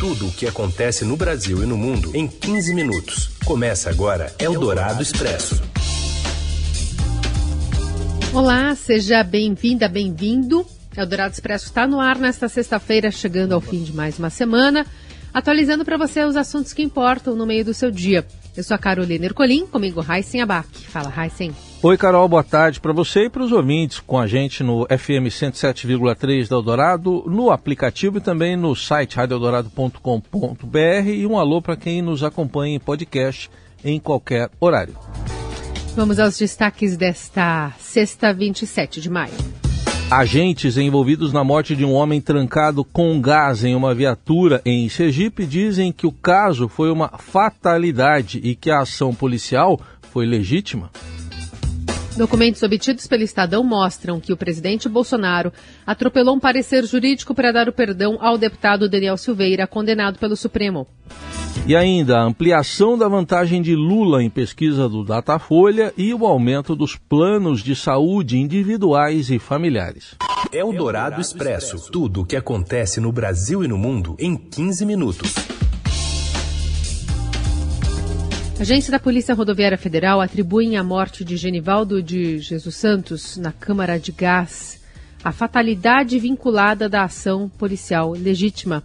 [0.00, 3.32] Tudo o que acontece no Brasil e no mundo em 15 minutos.
[3.44, 5.62] Começa agora Eldorado Expresso.
[8.32, 10.66] Olá, seja bem-vinda, bem-vindo.
[10.96, 14.86] Eldorado Expresso está no ar nesta sexta-feira, chegando ao fim de mais uma semana,
[15.34, 18.26] atualizando para você os assuntos que importam no meio do seu dia.
[18.56, 20.66] Eu sou a Carolina Ercolim, comigo Raíssen Abac.
[20.88, 21.54] Fala, Raíssen.
[21.82, 25.32] Oi, Carol, boa tarde para você e para os ouvintes com a gente no FM
[25.32, 32.02] 107,3 da Eldorado, no aplicativo e também no site radioeldorado.com.br e um alô para quem
[32.02, 33.50] nos acompanha em podcast
[33.82, 34.94] em qualquer horário.
[35.96, 39.32] Vamos aos destaques desta sexta, 27 de maio.
[40.10, 45.46] Agentes envolvidos na morte de um homem trancado com gás em uma viatura em Sergipe
[45.46, 49.80] dizem que o caso foi uma fatalidade e que a ação policial
[50.12, 50.90] foi legítima.
[52.20, 55.50] Documentos obtidos pelo Estadão mostram que o presidente Bolsonaro
[55.86, 60.86] atropelou um parecer jurídico para dar o perdão ao deputado Daniel Silveira, condenado pelo Supremo.
[61.66, 66.76] E ainda a ampliação da vantagem de Lula em pesquisa do Datafolha e o aumento
[66.76, 70.14] dos planos de saúde individuais e familiares.
[70.52, 71.90] É o Dourado Expresso.
[71.90, 75.49] Tudo o que acontece no Brasil e no mundo em 15 minutos.
[78.60, 83.98] Agência da Polícia Rodoviária Federal atribuem a morte de Genivaldo de Jesus Santos na Câmara
[83.98, 84.82] de Gás
[85.24, 88.84] a fatalidade vinculada da ação policial legítima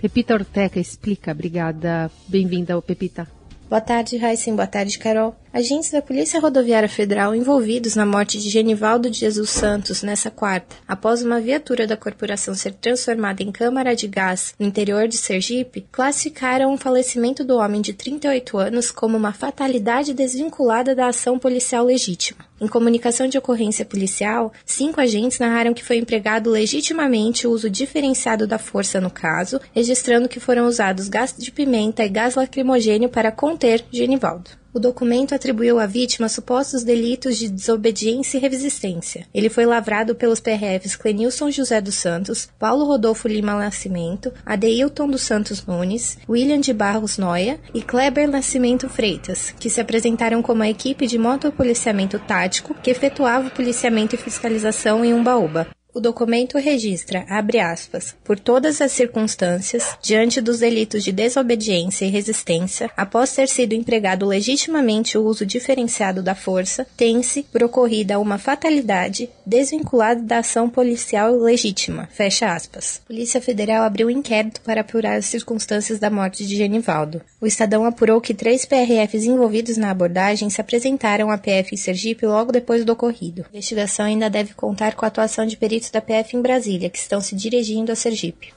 [0.00, 1.32] Pepita Orteca explica.
[1.32, 2.10] Obrigada.
[2.26, 3.28] Bem-vinda, Pepita.
[3.68, 4.54] Boa tarde, Raíssen.
[4.54, 5.34] Boa tarde, Carol.
[5.52, 10.76] Agentes da Polícia Rodoviária Federal envolvidos na morte de Genivaldo de Jesus Santos nessa quarta,
[10.86, 15.86] após uma viatura da corporação ser transformada em câmara de gás no interior de Sergipe,
[15.92, 21.84] classificaram o falecimento do homem de 38 anos como uma fatalidade desvinculada da ação policial
[21.84, 22.44] legítima.
[22.64, 28.46] Em comunicação de ocorrência policial, cinco agentes narraram que foi empregado legitimamente o uso diferenciado
[28.46, 33.30] da força no caso, registrando que foram usados gás de pimenta e gás lacrimogênio para
[33.30, 34.63] conter Genivaldo.
[34.74, 39.24] O documento atribuiu à vítima supostos delitos de desobediência e resistência.
[39.32, 45.22] Ele foi lavrado pelos PRFs Clenilson José dos Santos, Paulo Rodolfo Lima Nascimento, Adeilton dos
[45.22, 50.68] Santos Nunes, William de Barros Noia e Kleber Nascimento Freitas, que se apresentaram como a
[50.68, 55.68] equipe de motopoliciamento tático que efetuava o policiamento e fiscalização em Umbaúba.
[55.94, 62.10] O documento registra, abre aspas, por todas as circunstâncias, diante dos delitos de desobediência e
[62.10, 68.38] resistência, após ter sido empregado legitimamente o uso diferenciado da força, tem-se por ocorrida uma
[68.38, 72.08] fatalidade desvinculada da ação policial legítima.
[72.12, 73.00] Fecha aspas.
[73.06, 77.22] Polícia Federal abriu inquérito para apurar as circunstâncias da morte de Genivaldo.
[77.40, 82.26] O Estadão apurou que três PRFs envolvidos na abordagem se apresentaram à PF em Sergipe
[82.26, 83.42] logo depois do ocorrido.
[83.42, 86.98] A investigação ainda deve contar com a atuação de peritos da PF em Brasília, que
[86.98, 88.52] estão se dirigindo a Sergipe.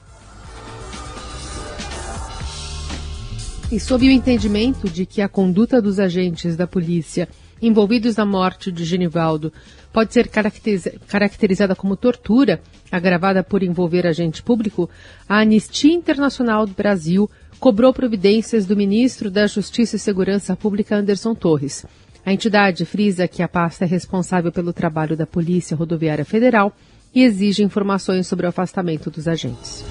[3.70, 7.28] E sob o entendimento de que a conduta dos agentes da polícia
[7.60, 9.52] envolvidos na morte de Genivaldo
[9.92, 14.88] pode ser caracteriza caracterizada como tortura, agravada por envolver agente público,
[15.28, 17.28] a Anistia Internacional do Brasil
[17.58, 21.84] cobrou providências do ministro da Justiça e Segurança Pública, Anderson Torres.
[22.24, 26.74] A entidade frisa que a pasta é responsável pelo trabalho da Polícia Rodoviária Federal
[27.14, 29.84] e exige informações sobre o afastamento dos agentes.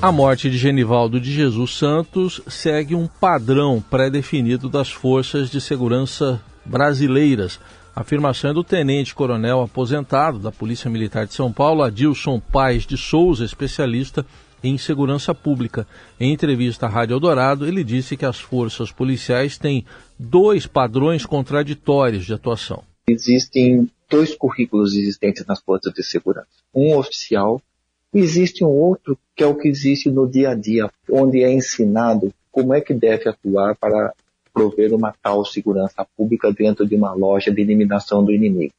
[0.00, 6.40] A morte de Genivaldo de Jesus Santos segue um padrão pré-definido das forças de segurança
[6.64, 7.58] brasileiras.
[7.94, 12.96] A afirmação é do tenente-coronel aposentado da Polícia Militar de São Paulo, Adilson Paes de
[12.98, 14.24] Souza, especialista
[14.62, 15.86] em segurança pública.
[16.20, 19.84] Em entrevista à Rádio Eldorado, ele disse que as forças policiais têm
[20.18, 22.82] dois padrões contraditórios de atuação.
[23.08, 26.48] Existem dois currículos existentes nas forças de segurança.
[26.74, 27.60] Um oficial,
[28.12, 32.32] existe um outro que é o que existe no dia a dia, onde é ensinado
[32.50, 34.14] como é que deve atuar para
[34.52, 38.72] prover uma tal segurança pública dentro de uma loja de eliminação do inimigo.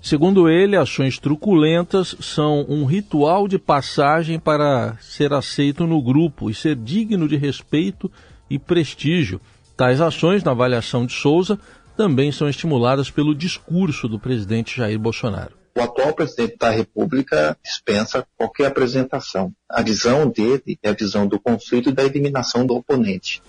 [0.00, 6.54] Segundo ele, ações truculentas são um ritual de passagem para ser aceito no grupo e
[6.54, 8.10] ser digno de respeito
[8.48, 9.40] e prestígio.
[9.76, 11.58] Tais ações, na avaliação de Souza,
[12.00, 15.52] também são estimuladas pelo discurso do presidente Jair Bolsonaro.
[15.76, 19.52] O atual presidente da República dispensa qualquer apresentação.
[19.68, 23.42] A visão dele é a visão do conflito e da eliminação do oponente.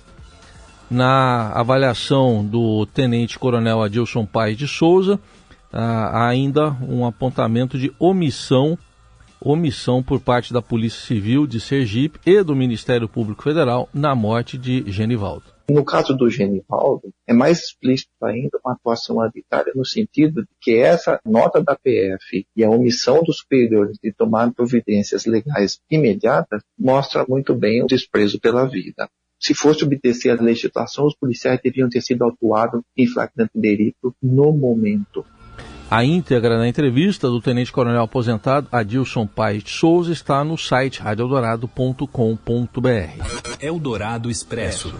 [0.89, 5.17] Na avaliação do tenente-coronel Adilson Paes de Souza,
[5.71, 8.77] há ainda um apontamento de omissão,
[9.39, 14.57] omissão por parte da Polícia Civil de Sergipe e do Ministério Público Federal na morte
[14.57, 15.50] de Genivaldo.
[15.69, 20.77] No caso do Genivaldo, é mais explícito ainda uma atuação arbitrária no sentido de que
[20.77, 27.25] essa nota da PF e a omissão dos superiores de tomar providências legais imediatas mostra
[27.27, 29.09] muito bem o desprezo pela vida.
[29.39, 34.51] Se fosse obedecer a legislação, os policiais teriam ter sido atuados em flagrante delito no
[34.51, 35.25] momento.
[35.89, 43.57] A íntegra da entrevista do tenente-coronel aposentado Adilson Paes de Souza está no site radioeldorado.com.br.
[43.59, 44.93] Eldorado Expresso.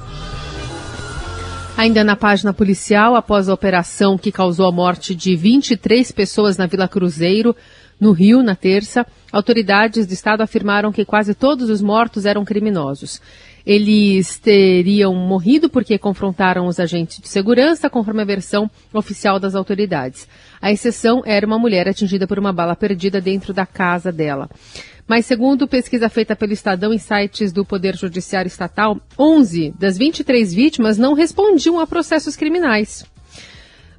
[1.78, 6.68] Ainda na página policial, após a operação que causou a morte de 23 pessoas na
[6.68, 7.56] Vila Cruzeiro,
[8.00, 13.22] no Rio, na terça, autoridades do Estado afirmaram que quase todos os mortos eram criminosos.
[13.66, 20.28] Eles teriam morrido porque confrontaram os agentes de segurança, conforme a versão oficial das autoridades.
[20.60, 24.50] A exceção era uma mulher atingida por uma bala perdida dentro da casa dela.
[25.08, 30.54] Mas, segundo pesquisa feita pelo Estadão em sites do Poder Judiciário Estatal, 11 das 23
[30.54, 33.06] vítimas não respondiam a processos criminais.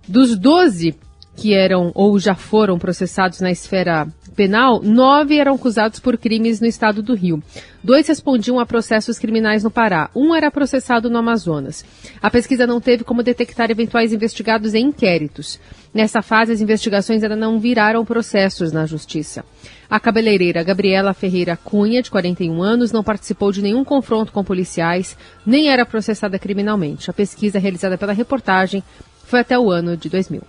[0.09, 0.95] Dos 12
[1.37, 6.67] que eram ou já foram processados na esfera penal, nove eram acusados por crimes no
[6.67, 7.43] estado do Rio.
[7.83, 10.11] Dois respondiam a processos criminais no Pará.
[10.15, 11.85] Um era processado no Amazonas.
[12.21, 15.61] A pesquisa não teve como detectar eventuais investigados em inquéritos.
[15.93, 19.45] Nessa fase, as investigações ainda não viraram processos na Justiça.
[19.91, 25.17] A cabeleireira Gabriela Ferreira Cunha, de 41 anos, não participou de nenhum confronto com policiais,
[25.45, 27.11] nem era processada criminalmente.
[27.11, 28.83] A pesquisa realizada pela reportagem
[29.25, 30.43] foi até o ano de 2000.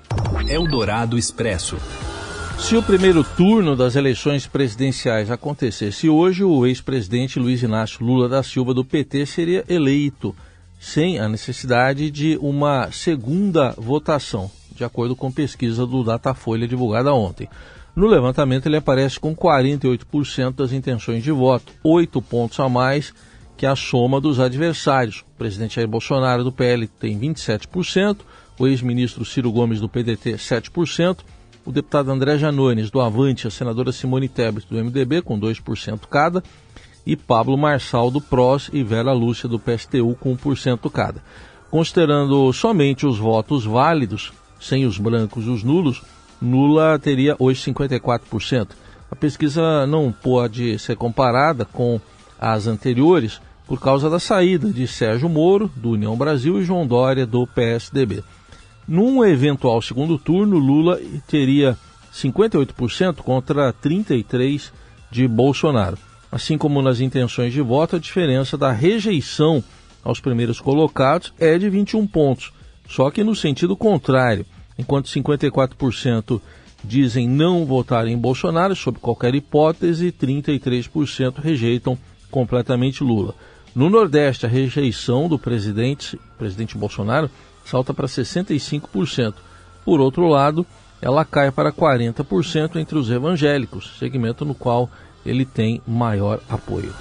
[0.48, 1.78] Eldorado Expresso.
[2.64, 8.42] Se o primeiro turno das eleições presidenciais acontecesse hoje, o ex-presidente Luiz Inácio Lula da
[8.42, 10.34] Silva do PT seria eleito,
[10.80, 17.50] sem a necessidade de uma segunda votação, de acordo com pesquisa do Datafolha divulgada ontem.
[17.94, 23.14] No levantamento, ele aparece com 48% das intenções de voto, oito pontos a mais
[23.58, 25.20] que a soma dos adversários.
[25.20, 28.20] O presidente Jair Bolsonaro do PL tem 27%,
[28.58, 31.20] o ex-ministro Ciro Gomes do PDT 7%,
[31.66, 36.44] o deputado André Janones do Avante, a senadora Simone Tebet do MDB com 2% cada,
[37.06, 41.22] e Pablo Marçal do PROS e Vera Lúcia do PSTU com 1% cada.
[41.70, 46.02] Considerando somente os votos válidos, sem os brancos e os nulos,
[46.42, 48.70] Lula teria hoje 54%.
[49.10, 52.00] A pesquisa não pode ser comparada com
[52.40, 57.26] as anteriores por causa da saída de Sérgio Moro, do União Brasil, e João Dória,
[57.26, 58.24] do PSDB.
[58.88, 61.78] Num eventual segundo turno, Lula teria
[62.14, 64.72] 58% contra 33%
[65.10, 65.98] de Bolsonaro.
[66.32, 69.64] Assim como nas intenções de voto, a diferença da rejeição
[70.04, 72.52] aos primeiros colocados é de 21 pontos,
[72.90, 74.46] só que no sentido contrário.
[74.78, 76.42] Enquanto 54%
[76.84, 81.98] dizem não votar em Bolsonaro sob qualquer hipótese, 33% rejeitam
[82.30, 83.36] completamente Lula.
[83.76, 87.30] No Nordeste, a rejeição do presidente, presidente Bolsonaro
[87.66, 89.36] salta para 65%.
[89.84, 90.66] Por outro lado,
[91.02, 94.90] ela cai para 40% entre os evangélicos, segmento no qual
[95.26, 96.94] ele tem maior apoio.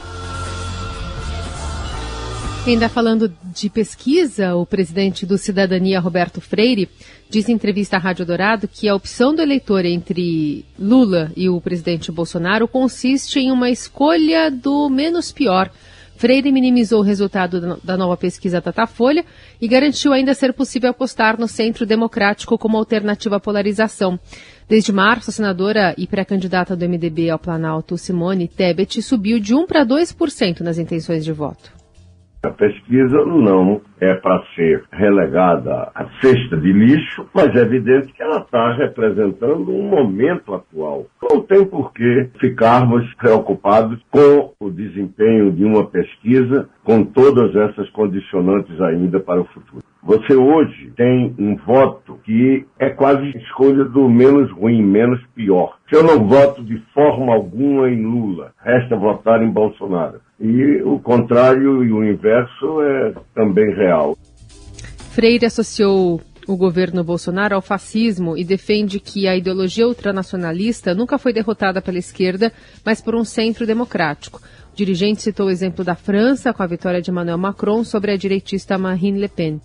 [2.65, 6.89] Ainda falando de pesquisa, o presidente do Cidadania, Roberto Freire,
[7.29, 11.61] diz em entrevista à Rádio Dourado que a opção do eleitor entre Lula e o
[11.61, 15.73] presidente Bolsonaro consiste em uma escolha do menos pior
[16.23, 19.25] Freire minimizou o resultado da nova pesquisa Datafolha
[19.61, 24.21] e garantiu ainda ser possível apostar no centro democrático como alternativa à polarização.
[24.69, 29.67] Desde março, a senadora e pré-candidata do MDB ao Planalto, Simone Tebet, subiu de 1
[29.67, 31.82] para 2% nas intenções de voto.
[32.45, 38.21] A pesquisa não é para ser relegada à cesta de lixo, mas é evidente que
[38.21, 41.07] ela está representando um momento atual.
[41.23, 47.89] Não tem por que ficarmos preocupados com o desempenho de uma pesquisa com todas essas
[47.91, 49.85] condicionantes ainda para o futuro.
[50.03, 55.79] Você hoje tem um voto que é quase escolha do menos ruim, menos pior.
[55.89, 60.21] Se eu não voto de forma alguma em Lula, resta votar em Bolsonaro.
[60.43, 64.19] E o contrário e o inverso é também real.
[65.13, 71.33] Freire associou o governo Bolsonaro ao fascismo e defende que a ideologia ultranacionalista nunca foi
[71.33, 72.53] derrotada pela esquerda,
[72.85, 74.41] mas por um centro democrático.
[74.73, 78.17] O dirigente citou o exemplo da França, com a vitória de Emmanuel Macron sobre a
[78.17, 79.61] direitista Marine Le Pen.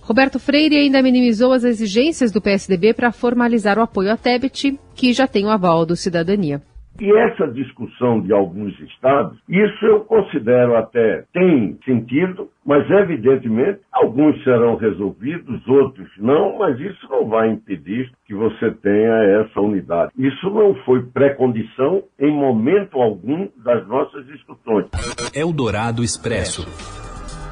[0.00, 5.12] Roberto Freire ainda minimizou as exigências do PSDB para formalizar o apoio a Tebet, que
[5.12, 6.62] já tem o aval do Cidadania.
[7.00, 14.42] E essa discussão de alguns estados, isso eu considero até tem sentido, mas evidentemente alguns
[14.44, 20.12] serão resolvidos, outros não, mas isso não vai impedir que você tenha essa unidade.
[20.16, 24.86] Isso não foi pré-condição em momento algum das nossas discussões.
[25.34, 27.01] Eldorado Expresso.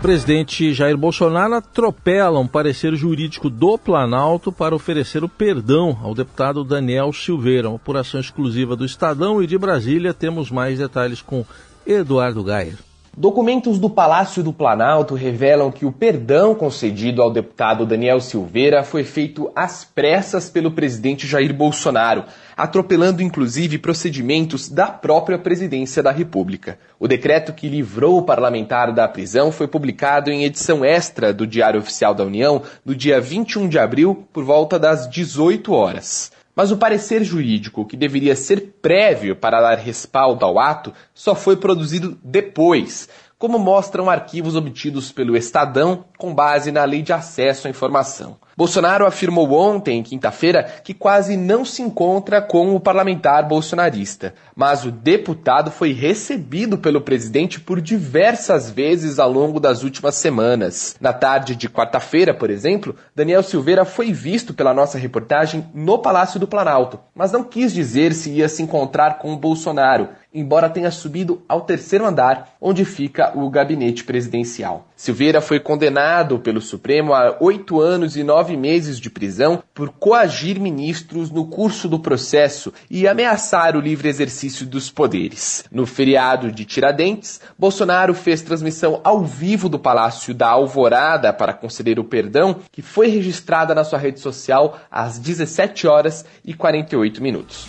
[0.00, 6.64] Presidente Jair Bolsonaro atropela um parecer jurídico do Planalto para oferecer o perdão ao deputado
[6.64, 7.69] Daniel Silveira.
[7.69, 10.14] Uma apuração exclusiva do Estadão e de Brasília.
[10.14, 11.45] Temos mais detalhes com
[11.87, 12.89] Eduardo Gaia.
[13.16, 19.02] Documentos do Palácio do Planalto revelam que o perdão concedido ao deputado Daniel Silveira foi
[19.02, 22.24] feito às pressas pelo presidente Jair Bolsonaro,
[22.56, 26.78] atropelando inclusive procedimentos da própria presidência da República.
[27.00, 31.80] O decreto que livrou o parlamentar da prisão foi publicado em edição extra do Diário
[31.80, 36.30] Oficial da União no dia 21 de abril, por volta das 18 horas.
[36.60, 41.56] Mas o parecer jurídico, que deveria ser prévio para dar respaldo ao ato, só foi
[41.56, 47.70] produzido depois, como mostram arquivos obtidos pelo Estadão com base na Lei de Acesso à
[47.70, 48.36] Informação.
[48.60, 54.90] Bolsonaro afirmou ontem, quinta-feira, que quase não se encontra com o parlamentar bolsonarista, mas o
[54.90, 60.94] deputado foi recebido pelo presidente por diversas vezes ao longo das últimas semanas.
[61.00, 66.38] Na tarde de quarta-feira, por exemplo, Daniel Silveira foi visto pela nossa reportagem no Palácio
[66.38, 70.90] do Planalto, mas não quis dizer se ia se encontrar com o Bolsonaro, embora tenha
[70.90, 74.86] subido ao terceiro andar, onde fica o gabinete presidencial.
[74.94, 80.61] Silveira foi condenado pelo Supremo a oito anos e nove meses de prisão por coagir
[80.61, 85.64] ministros no curso do processo e ameaçar o livre exercício dos poderes.
[85.71, 91.99] No feriado de Tiradentes, Bolsonaro fez transmissão ao vivo do Palácio da Alvorada para conceder
[91.99, 97.69] o perdão, que foi registrada na sua rede social às 17 horas e 48 minutos.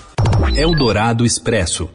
[0.55, 1.89] Eldorado Expresso.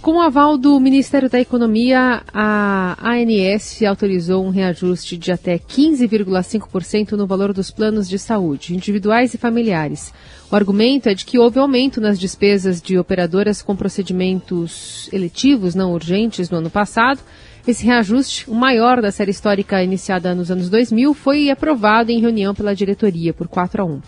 [0.00, 7.12] Com o aval do Ministério da Economia, a ANS autorizou um reajuste de até 15,5%
[7.12, 10.14] no valor dos planos de saúde, individuais e familiares.
[10.50, 15.92] O argumento é de que houve aumento nas despesas de operadoras com procedimentos eletivos não
[15.92, 17.20] urgentes no ano passado.
[17.66, 22.54] Esse reajuste, o maior da série histórica iniciada nos anos 2000, foi aprovado em reunião
[22.54, 24.00] pela diretoria por 4 a 1.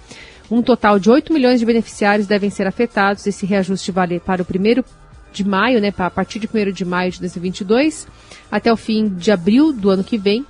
[0.53, 3.27] Um total de 8 milhões de beneficiários devem ser afetados.
[3.27, 4.85] Esse reajuste vale para o primeiro
[5.33, 8.07] de maio, né, a partir de 1 de maio de 2022
[8.51, 10.45] até o fim de abril do ano que vem.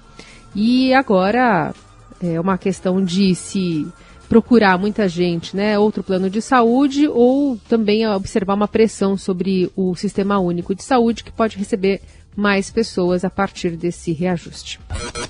[0.55, 1.75] E agora
[2.23, 3.87] é uma questão de se
[4.29, 9.95] procurar muita gente, né, outro plano de saúde ou também observar uma pressão sobre o
[9.97, 12.01] Sistema Único de Saúde que pode receber
[12.37, 14.79] mais pessoas a partir desse reajuste.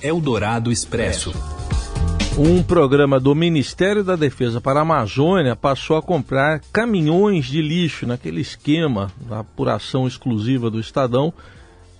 [0.03, 1.33] Eldorado Expresso.
[2.37, 8.07] Um programa do Ministério da Defesa para a Amazônia passou a comprar caminhões de lixo
[8.07, 11.33] naquele esquema da apuração exclusiva do Estadão.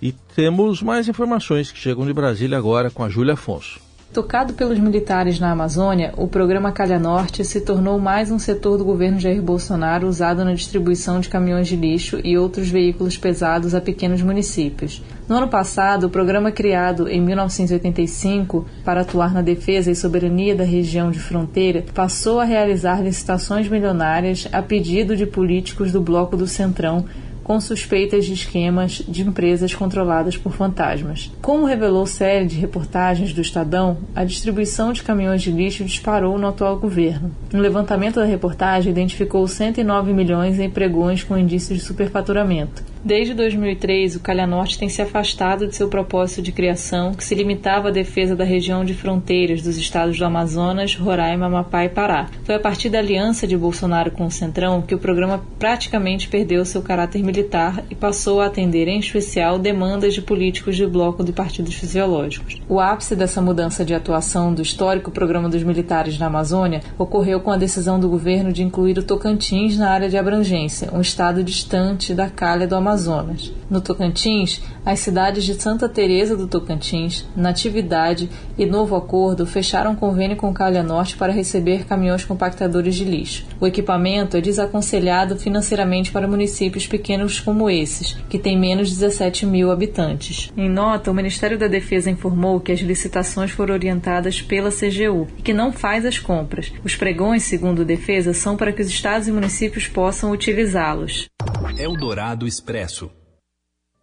[0.00, 3.78] E temos mais informações que chegam de Brasília agora com a Júlia Afonso.
[4.12, 8.84] Tocado pelos militares na Amazônia, o programa Calha Norte se tornou mais um setor do
[8.84, 13.80] governo Jair Bolsonaro usado na distribuição de caminhões de lixo e outros veículos pesados a
[13.80, 15.02] pequenos municípios.
[15.26, 20.64] No ano passado, o programa criado em 1985 para atuar na defesa e soberania da
[20.64, 26.46] região de fronteira passou a realizar licitações milionárias a pedido de políticos do Bloco do
[26.46, 27.06] Centrão
[27.42, 31.30] com suspeitas de esquemas de empresas controladas por fantasmas.
[31.40, 36.48] Como revelou série de reportagens do Estadão, a distribuição de caminhões de lixo disparou no
[36.48, 37.30] atual governo.
[37.52, 42.91] Um levantamento da reportagem identificou 109 milhões em pregões com indícios de superfaturamento.
[43.04, 47.34] Desde 2003, o Calha Norte tem se afastado de seu propósito de criação, que se
[47.34, 52.28] limitava à defesa da região de fronteiras dos estados do Amazonas, Roraima, Amapá e Pará.
[52.44, 56.64] Foi a partir da aliança de Bolsonaro com o Centrão que o programa praticamente perdeu
[56.64, 61.32] seu caráter militar e passou a atender, em especial, demandas de políticos de bloco de
[61.32, 62.62] partidos fisiológicos.
[62.68, 67.50] O ápice dessa mudança de atuação do histórico programa dos militares na Amazônia ocorreu com
[67.50, 72.14] a decisão do governo de incluir o Tocantins na área de abrangência, um estado distante
[72.14, 73.52] da calha do Amazonas Amazonas.
[73.70, 80.36] No Tocantins, as cidades de Santa Teresa do Tocantins, Natividade e Novo Acordo fecharam convênio
[80.36, 83.46] com Calha Norte para receber caminhões compactadores de lixo.
[83.58, 89.46] O equipamento é desaconselhado financeiramente para municípios pequenos como esses, que têm menos de 17
[89.46, 90.52] mil habitantes.
[90.54, 95.42] Em nota, o Ministério da Defesa informou que as licitações foram orientadas pela CGU e
[95.42, 96.70] que não faz as compras.
[96.84, 101.31] Os pregões, segundo a Defesa, são para que os estados e municípios possam utilizá-los.
[101.78, 103.10] Eldorado Expresso.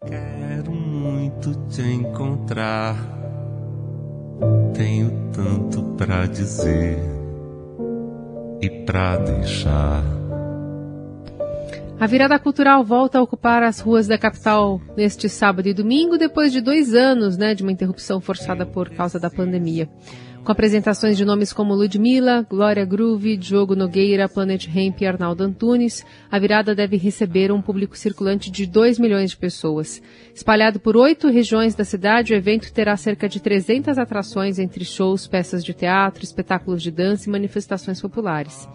[0.05, 2.95] Quero muito te encontrar.
[4.73, 6.97] Tenho tanto para dizer
[8.61, 10.03] e para deixar.
[11.99, 16.51] A virada cultural volta a ocupar as ruas da capital neste sábado e domingo, depois
[16.51, 19.89] de dois anos né, de uma interrupção forçada por causa da pandemia.
[20.49, 26.03] Com apresentações de nomes como Ludmilla, Glória Groove, Diogo Nogueira, Planet Hemp e Arnaldo Antunes,
[26.31, 30.01] a virada deve receber um público circulante de 2 milhões de pessoas.
[30.33, 35.27] Espalhado por oito regiões da cidade, o evento terá cerca de 300 atrações entre shows,
[35.27, 38.67] peças de teatro, espetáculos de dança e manifestações populares.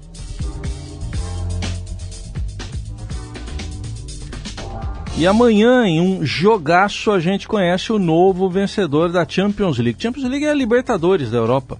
[5.18, 10.00] E amanhã, em um jogaço, a gente conhece o novo vencedor da Champions League.
[10.00, 11.78] Champions League é a Libertadores da Europa.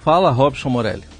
[0.00, 1.13] Fala, Robson Morelli.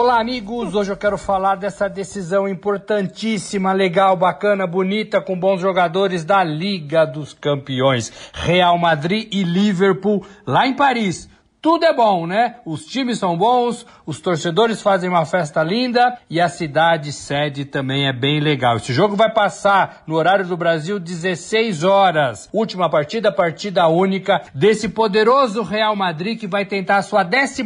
[0.00, 0.76] Olá, amigos!
[0.76, 7.04] Hoje eu quero falar dessa decisão importantíssima, legal, bacana, bonita, com bons jogadores da Liga
[7.04, 8.30] dos Campeões.
[8.32, 11.28] Real Madrid e Liverpool, lá em Paris
[11.60, 12.56] tudo é bom, né?
[12.64, 18.06] Os times são bons, os torcedores fazem uma festa linda e a cidade sede também
[18.06, 18.76] é bem legal.
[18.76, 22.48] Esse jogo vai passar no horário do Brasil 16 horas.
[22.52, 27.64] Última partida, partida única desse poderoso Real Madrid que vai tentar a sua 14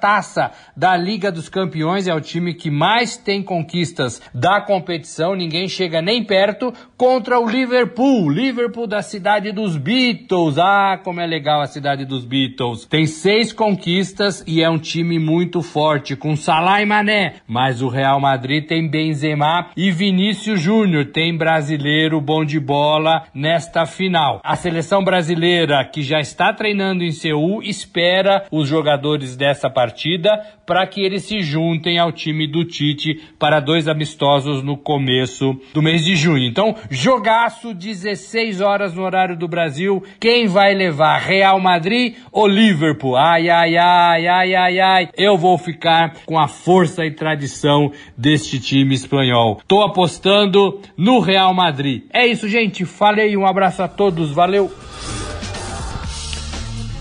[0.00, 2.06] taça da Liga dos Campeões.
[2.06, 5.34] É o time que mais tem conquistas da competição.
[5.34, 8.30] Ninguém chega nem perto contra o Liverpool.
[8.30, 10.56] Liverpool da cidade dos Beatles.
[10.56, 12.84] Ah, como é legal a cidade dos Beatles.
[12.84, 17.36] Tem seis conquistas e é um time muito forte, com Salah e Mané.
[17.46, 23.86] Mas o Real Madrid tem Benzema e Vinícius Júnior, tem brasileiro bom de bola nesta
[23.86, 24.40] final.
[24.44, 30.30] A seleção brasileira, que já está treinando em Seul, espera os jogadores dessa partida
[30.66, 35.80] para que eles se juntem ao time do Tite para dois amistosos no começo do
[35.80, 36.44] mês de junho.
[36.44, 40.02] Então, jogaço 16 horas no horário do Brasil.
[40.20, 42.97] Quem vai levar Real Madrid ou Liverpool?
[43.16, 45.08] Ai, ai, ai, ai, ai, ai.
[45.16, 49.60] Eu vou ficar com a força e tradição deste time espanhol.
[49.66, 52.04] Tô apostando no Real Madrid.
[52.12, 52.84] É isso, gente.
[52.84, 54.30] Falei, um abraço a todos.
[54.30, 54.70] Valeu.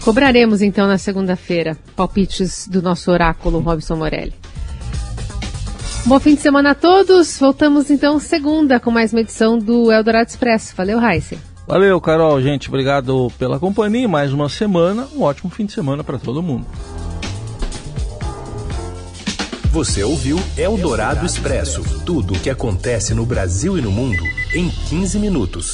[0.04, 4.34] Cobraremos então na segunda-feira palpites do nosso oráculo Robson Morelli.
[6.06, 7.38] Bom fim de semana a todos.
[7.38, 10.74] Voltamos então segunda com mais uma edição do Eldorado Expresso.
[10.74, 11.47] Valeu, Raíssa.
[11.68, 12.42] Valeu, Carol.
[12.42, 14.08] Gente, obrigado pela companhia.
[14.08, 15.06] Mais uma semana.
[15.14, 16.66] Um ótimo fim de semana para todo mundo.
[19.70, 24.24] Você ouviu Eldorado Expresso tudo o que acontece no Brasil e no mundo
[24.56, 25.74] em 15 minutos.